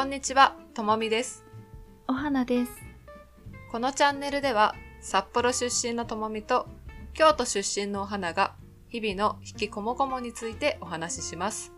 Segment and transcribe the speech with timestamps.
[0.00, 1.44] こんにちは、ともみです。
[2.08, 2.72] お花です。
[3.70, 6.66] このチャンネルでは、札幌出身のともみと、
[7.12, 8.54] 京都出身のお花が、
[8.88, 11.74] 日々の引きこもごもについてお話しします。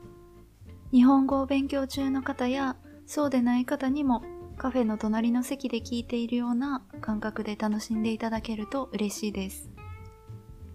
[0.93, 4.23] 日本語を勉強中の方や、そうでない方にも、
[4.57, 9.69] カフェの隣の席で聞いているような感覚で楽しんでいただけると嬉しいです。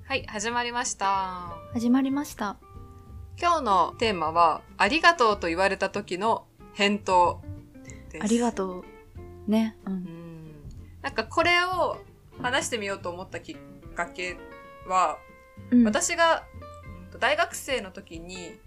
[0.03, 1.55] はい、始まりました。
[1.71, 2.57] 始まりました。
[3.39, 6.43] 今日のテーマは、ありがとうと言われた時の
[6.77, 7.41] 返答
[8.09, 8.23] です。
[8.23, 8.83] ありがと
[9.47, 9.51] う。
[9.51, 9.75] ね。
[9.85, 9.91] う。
[9.91, 10.07] うんん。
[11.01, 11.97] なんかこれを
[12.41, 13.57] 話してみようと思ったきっ
[13.95, 14.37] かけ
[14.87, 15.17] は、
[15.71, 16.63] うん、私がう
[17.15, 18.59] ん大学生の時に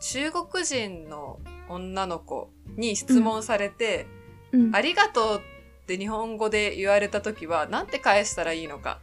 [0.00, 4.06] 中国人の女の子に質問されて、
[4.52, 5.42] うん、ありがとう
[5.82, 9.00] って日本語で言われた時はなんて返したらいいのか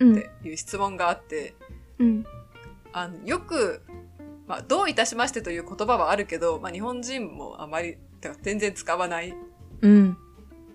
[0.00, 1.54] うんっていう質問があって、
[1.98, 2.24] うん。
[2.92, 3.82] あのよく、
[4.46, 9.34] まあ、どういたしましてという言葉はあるけど、まあ、日本人もあまりてか全然使わない
[9.82, 10.16] うん。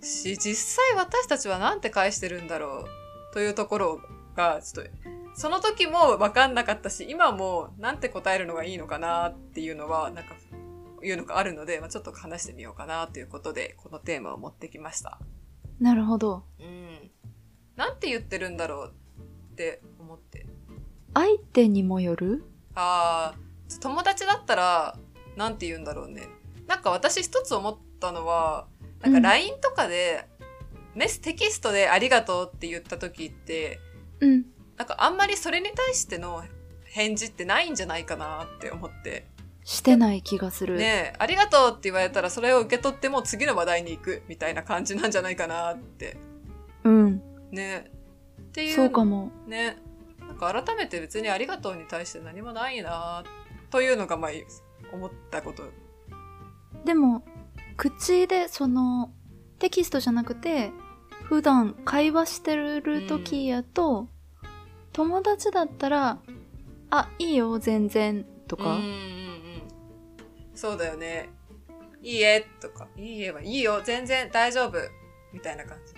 [0.01, 2.85] し、実際私たちはなんて返してるんだろ
[3.31, 4.01] うというところ
[4.35, 4.91] が、ちょっと、
[5.35, 10.35] その時も分かんなかったし、今もなんて答えるのがいいのかなっていうのは、なんか、
[11.03, 15.19] いうのがあるので、まあ、ちょっと話してみようかなということで、このテーマを持ってきました。
[15.79, 16.45] なるほど。
[16.59, 17.11] うん。
[17.75, 18.93] なんて言ってるんだろう
[19.51, 20.47] って思って。
[21.13, 22.43] 相手にもよる？
[22.73, 24.97] あー、友達だったら、
[25.35, 26.23] なんて言うんだろうね。
[26.67, 28.67] なんか私一つ思ったのは、
[29.01, 30.27] なんかうん LINE とかで、
[30.95, 33.79] メス、テキストでありがとうって言った時って、
[34.19, 34.45] うん。
[34.77, 36.43] なんかあんまりそれに対しての
[36.85, 39.27] 返事ってないんじゃないかなって思って。
[39.63, 40.77] してない気がする。
[40.77, 46.17] ねえ、ありがとうって言われたらそれを受け取っても次の話題に行くみたいな感じなんじゃないかなって。
[46.83, 47.21] うん。
[47.51, 47.91] ね
[48.41, 48.75] っていう。
[48.75, 49.31] そうかも。
[49.47, 49.77] ね。
[50.19, 53.23] なんか改めて別にありがとうに対して何もないな
[53.71, 54.31] というのがまあ
[54.93, 55.63] 思ったこと。
[56.85, 57.23] でも、
[57.77, 59.11] 口でその、
[59.59, 60.71] テキストじゃなくて、
[61.23, 64.07] 普段会話してる時やと、
[64.93, 66.19] 友達だったら、
[66.91, 68.95] あ、いいよ、全然、とかうんうんうん。
[70.53, 71.29] そうだよね。
[72.01, 74.77] いいえとか、いいえはいいよ、全然大丈夫
[75.33, 75.93] みたいな感じ。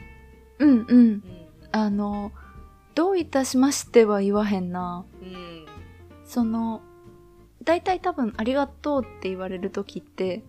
[0.60, 0.88] うんうん。
[0.88, 1.22] うん。
[1.74, 2.32] あの、
[2.96, 5.06] どういたしましては言わへんな。
[5.22, 5.66] うん。
[6.26, 6.82] その、
[7.64, 10.44] 大体多分ありがとうって言われる時って、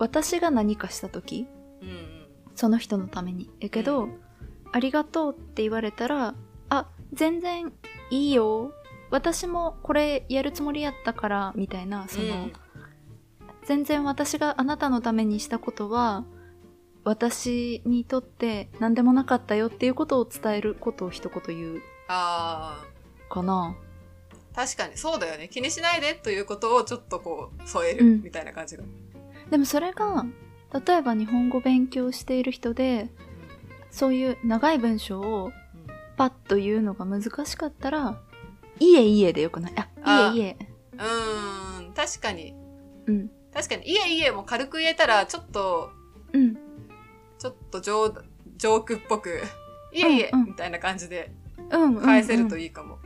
[0.00, 1.46] 私が何かした時
[1.80, 2.26] うんうん。
[2.56, 3.48] その人のために。
[3.60, 4.20] やけど、うん
[4.72, 6.34] ありがとうって言われたら、
[6.68, 7.72] あ、全然
[8.10, 8.72] いいよ。
[9.10, 12.52] 私もこれやるつもりやったから、みたいな、その、うん
[13.64, 16.24] 全然私があなたのためにしたことは、
[17.04, 22.84] 私にとって何でもなかったよっていうことを伝えることを一言言うあ
[23.28, 23.76] かな。
[24.54, 25.48] あ、確かにそうだよね。
[25.48, 28.84] 気にしないでということをちょっとこう添えるうんみたいな感じが。
[29.50, 30.24] でもそれが、
[30.86, 33.10] 例えば日本語勉強している人で、
[33.90, 35.50] そういう長い文章を
[36.16, 38.22] パッと言うのが難しかったら、
[38.78, 39.74] いえいえでよくない？
[39.76, 40.56] あ、あいえいえ。
[40.92, 41.92] うん。
[41.92, 42.54] 確かに。
[43.06, 43.30] うん。
[43.52, 45.90] 確かに、いえいえも軽く言えたら、ちょっと、
[46.32, 46.54] うん。
[47.38, 48.22] ちょっとジョー
[48.56, 49.40] ジョークっぽく、
[49.92, 51.32] いえいえ、うんうんみたいな感じで
[51.70, 52.02] うん、うん。
[52.02, 52.98] 返せるといいいかも。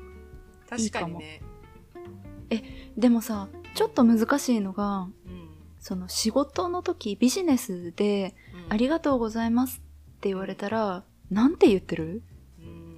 [0.68, 1.40] 確かにね。
[2.50, 2.60] い。
[3.00, 5.23] でもさ、ちょっと難しいのが、うん。
[5.84, 9.82] その仕事の時、ビジネスで、うんありがとうございます
[10.16, 12.22] って言われたら、なんて言ってる？
[12.58, 12.94] うん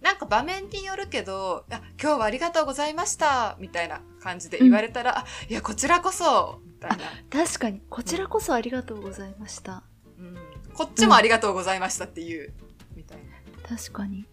[0.00, 6.96] なんか場面によるけど、あ今日はありがとうございましたみたいな感じで言われたら、あいや、こちらこそみたいな、
[7.30, 9.82] 確かに、こちらこそありがとうございました。
[10.18, 10.34] うん。
[10.72, 12.54] こっちもありがとうございましたっていう、
[12.96, 13.76] みたいな。
[13.76, 14.26] 確かに。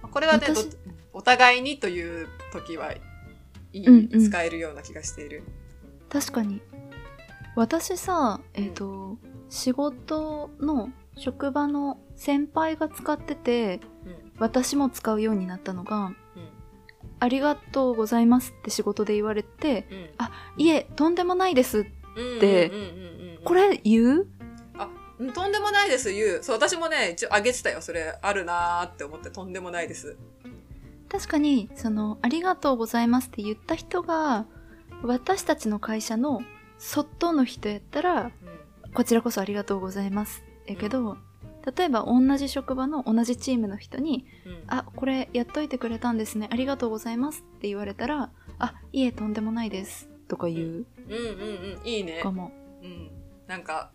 [0.00, 0.46] まあこれはね、
[1.12, 3.00] お互いにという時はい
[3.72, 5.42] い、うんうん使えるような気がしている。
[6.08, 6.60] 確かに。
[7.56, 14.32] 私さ、えっ、と、仕事の職場の先輩が使ってて、うん。
[14.38, 16.14] 私も使うようになったのが、うん。
[17.20, 20.10] ありがとうございますって仕事で言われて、うん。
[20.18, 21.86] あ、いえ、とんでもないです。
[22.16, 24.26] うんでうんうんうんうんこれ言う？
[25.18, 26.42] うんとんでもないです、言う。
[26.42, 27.80] そう、私もね、一応あげてたよ。
[27.80, 30.16] それ、あるなーって思って、とんでもないです。
[31.08, 34.46] 確かに、その、ありがとうございますって言った人が、
[35.02, 36.42] 私たちの会社の
[36.78, 38.26] 外の人やったら、う
[38.88, 38.92] ん。
[38.92, 40.44] こちらこそありがとうございます。
[40.66, 41.16] やけど、
[41.76, 44.62] 例えば同じ職場の同じチームの人に、うん。
[44.68, 46.48] あ、これやっといてくれたんですね。
[46.50, 50.08] ありがとうございますって言われたら、あ、いえ、とんでもないです。
[50.28, 51.86] とか言ううんうんうん。
[51.86, 52.30] いいねか。
[52.30, 52.52] も。
[52.82, 53.10] うん。
[53.46, 53.92] なんか、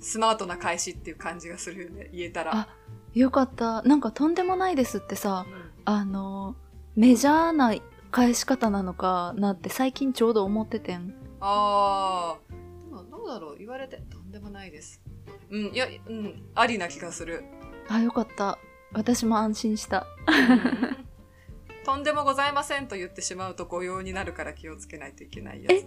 [0.00, 2.10] スマートな返しっていう感じがするよね。
[2.12, 2.54] 言えたら。
[2.54, 2.68] あ
[3.14, 3.82] よかった。
[3.82, 6.54] なんかとんでもないですってさう、んあの、
[6.94, 7.74] メジャーな
[8.16, 11.12] 返し方なのかなって最近ちょうど思っててん。
[11.38, 12.88] あー。
[12.88, 13.58] でもどうだろう。
[13.58, 15.02] 言われてとんでもないです。
[15.50, 17.44] うんいやうんありな気がする。
[17.90, 18.58] あよかった。
[18.94, 20.06] 私も安心した。
[21.84, 25.86] とんでもございませんと言ってしまうと誤用になるから気をつけないといけないやつ、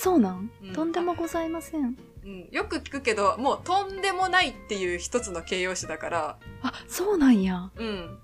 [0.00, 0.72] そうなん、うん。
[0.72, 1.98] とんでもございません。
[2.24, 6.38] うん、よく聞くけどもうとんでもないっていう一つの形容詞だから。
[6.62, 7.72] あそうなんや。
[7.74, 8.18] うん。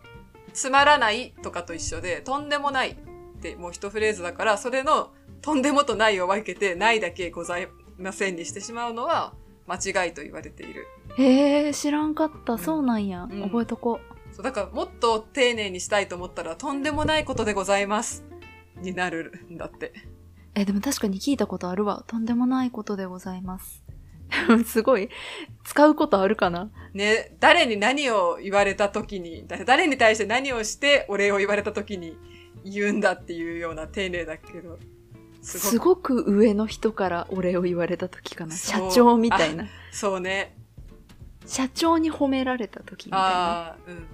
[0.53, 2.97] つまらないとかと一緒でとんでもない
[3.51, 5.13] ってもう一フレーズだからそれの
[5.43, 7.69] とんでもとないを分けてないだけござい
[7.99, 9.35] ませんにしてしまうのは
[9.67, 10.87] 間違いと言われている。
[11.19, 12.59] へえ知らんかった、ん。
[12.59, 13.43] そうなんや、うん。
[13.43, 14.01] 覚えとこ
[14.33, 18.25] そうだからもっと丁寧にしたいと思ったらとんでもないことでございます
[18.81, 19.93] になるんだって。
[20.55, 22.05] えでも確かに聞いたことあるわ。
[22.07, 23.85] とんでもないことでございます。
[24.67, 25.11] すごい。
[25.65, 26.71] 使うことあるかな？
[26.93, 32.17] ね、誰に何を言われた時に、だ誰に対して何をしてお礼を言われた時に
[32.65, 34.79] 言うんだっていうような丁寧だけど、
[35.43, 40.57] すごく上の人からお礼を言われた時かな社長みたいなそうね。
[41.47, 44.07] 社長に褒められた時みたいなああ、うん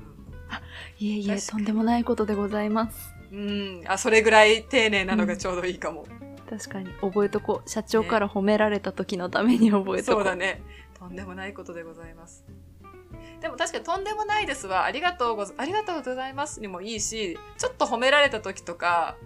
[0.98, 3.38] いえいえとんでもないことでございますうん。
[3.38, 3.84] うん。
[3.86, 6.06] あ、それぐらい丁寧なのがちょうどいいかも。
[6.48, 10.60] 確かに覚えとこう社長から褒められた時のために覚えとこそうだね。
[10.98, 12.44] とんでもないことでございます。
[13.40, 19.16] でも確かにとんでもないですは、ありがとうござ、ありがとうございますにもいいし、ちょっと褒められた時とか、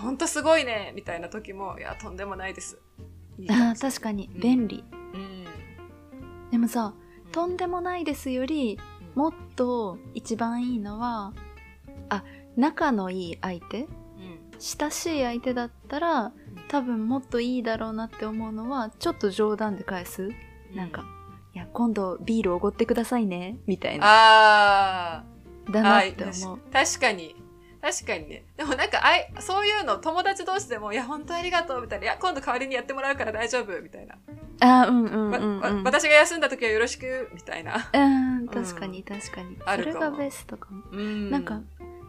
[0.00, 2.78] ほんとすごいね、みたいな時も、いや、とんでもないです。
[3.38, 4.30] いいかあ確かに。
[4.34, 5.44] 便利、うん。
[6.50, 6.94] でもさ
[7.26, 7.32] うん。
[7.32, 8.78] とんでもないですより
[9.16, 11.32] もっと一番いいのは
[12.10, 12.22] あ
[12.56, 13.80] 仲のいい相手？
[13.80, 13.88] うん。
[14.58, 16.32] 親しい相手だったら
[16.68, 20.30] 多分もっといいだろうなって思うのはちょっと冗談で返す？
[20.72, 21.04] なんか、
[21.54, 23.58] いや今度ビールおごってくださいね。
[23.66, 24.06] みたいな。
[24.06, 25.24] あ
[25.70, 26.58] だあ、なはい、って思う。
[26.72, 27.36] 確かに。
[27.80, 28.28] 確かに。
[28.28, 28.44] ね。
[28.56, 32.04] でもなんか、あい、そういうの友達同士でも、いや、本当ありがとう、みたいな。
[32.06, 34.16] いや、今度代わりにやってもらうから大丈夫、みたいな。
[34.60, 35.60] あーうんうんわうんうん。
[35.60, 37.90] わ私が休んだ時はよろしく、みたいな。
[37.92, 37.98] う
[38.42, 38.48] ん。
[38.48, 39.94] 確かに確かに、あるかも。
[39.96, 40.82] それがベストかも。
[40.92, 41.30] うん。
[41.30, 41.60] なんか、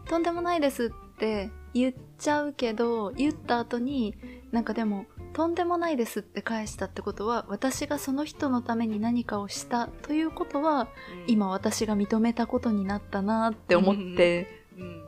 [0.06, 4.16] とんでもないですって言っちゃうけど、言った後に、
[4.52, 5.04] なんかでも、
[5.36, 10.88] とんでもないですって返したってことは、私がその人のために何かをしたということは、うん、
[11.26, 15.02] 今私が認めたことになったなって思って、うん。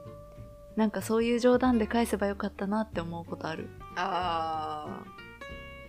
[0.77, 3.71] なんかそういう冗談で返せばよかったなって思うことある。
[3.97, 5.01] あ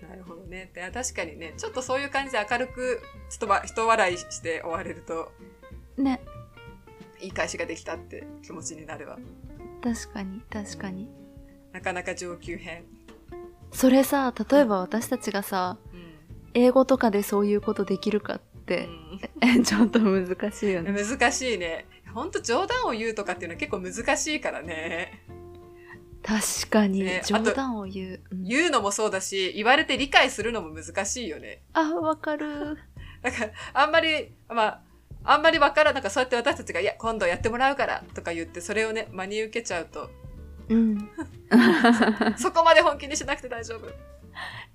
[0.01, 0.07] あ。
[0.07, 0.71] なるほどね。
[0.73, 5.33] で確かにね、ちょっとそういう感じで明るく、ちょっとわ人笑いして終われると、
[5.97, 6.21] ね、
[7.19, 9.19] いい返しができたって気持ちになるわ。
[9.83, 11.09] 確かに確かに。
[11.73, 12.85] なかなか上級編。
[13.71, 16.09] それさ、例えば私たちがさ、うん。
[16.53, 18.87] 英語とかでそういうことできるかって、
[19.41, 20.91] うん ちょっと難しいよね。
[20.91, 21.87] 難しいね。
[22.13, 25.23] ほんと冗談を言うとかっていうのは結構難しいからね。
[26.23, 28.21] 確かに、ね冗談を言う。
[28.31, 31.63] うん言うのもそうだし、言われて理解するのも難しいよね。
[31.73, 32.77] あ、わかる。
[33.21, 34.81] だから、あんまり、まあ、
[35.23, 40.09] あんまりわからん、なんかそうやって私たちが、いや、今度やってもらうからとか言って、それをね、真に受けちゃうと、
[40.69, 41.09] うん。
[42.37, 43.87] そこまで本気にしなくて大丈夫。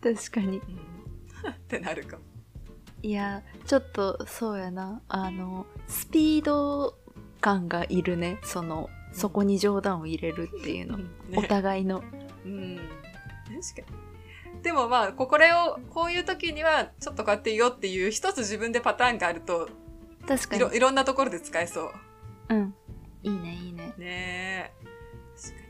[0.02, 0.58] 確かに。
[0.58, 2.22] ってなるかも。
[3.02, 5.02] いや、ちょっとそうやな。
[5.08, 6.96] あの、スピード
[7.40, 8.38] 感がいるね。
[8.42, 10.98] その、そこに冗談を入れるっていうの。
[10.98, 11.04] ね
[11.36, 12.02] お互いの。
[12.44, 12.76] うん。
[12.76, 13.92] 確か
[14.56, 14.62] に。
[14.62, 19.68] でもまあ、これを、こういう時には、ちょっとこうやって言おうっていう一つ自分でパターンがあると、
[20.26, 20.72] 確かにいろ、。
[20.72, 21.92] いろんなところで使えそう。
[22.48, 22.74] うん。
[23.22, 23.94] いいね、いいね。
[23.98, 24.72] ねえ。
[25.36, 25.63] 確かに。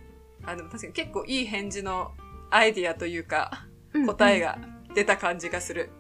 [0.46, 2.12] あ、でも確かに結構いい返事の
[2.50, 4.40] アイディアというか、うん答え。
[4.40, 4.58] が
[4.94, 5.90] 出た感じがする。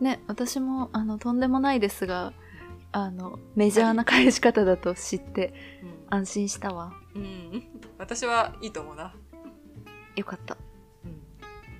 [0.00, 2.32] ね、私も、あの、とんでもないですが、
[2.92, 5.54] あの、メジャーな返し方だと知って
[6.10, 6.92] 安心したわ。
[7.14, 7.22] うん。
[7.22, 7.62] うん。
[7.98, 9.14] 私はいいと思うな。
[10.16, 10.56] よかった。
[11.04, 11.20] うん。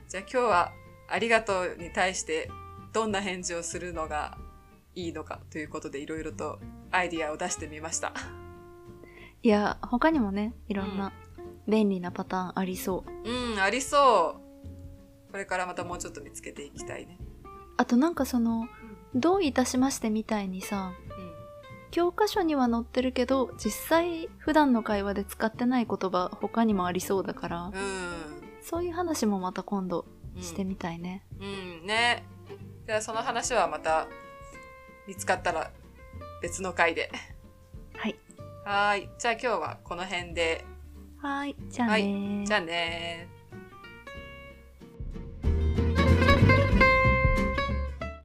[0.09, 0.73] じゃあ今日は、
[1.09, 2.50] ありがとうに対して、
[2.93, 4.38] どんな返事をするのが
[4.95, 6.59] いいのかということで、いろいろと
[6.91, 8.12] アイディアを出してみました。
[9.43, 11.12] いや、他にもね、いろんな
[11.68, 13.28] 便利なパターンありそう。
[13.28, 14.37] うん、ありそ
[15.28, 15.32] う。
[15.32, 17.18] これからまたもうちょっと見つけていきたいね。
[17.76, 18.68] あとなんかその、
[19.14, 20.92] どういたしましてみたいにさ、
[21.90, 27.73] 教科書には載ってるけど、実際普段の会話で使ってない言葉他にもありそうだから、うん。
[28.62, 30.06] そういう話もまた今度
[30.37, 30.42] うん。
[30.42, 31.25] してみたいね。
[31.40, 32.25] うん、ね。
[32.87, 34.06] じゃあその話はまた
[35.08, 35.70] 見つかったら
[36.42, 37.11] 別の回で。
[37.96, 38.16] はい。
[38.64, 39.08] はーい。
[39.18, 40.64] じゃあ今日はこの辺で。
[41.26, 41.56] はい。
[41.68, 43.36] じゃあねーじゃあねー。